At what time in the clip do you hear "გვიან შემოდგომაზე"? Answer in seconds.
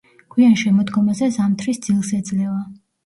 0.35-1.29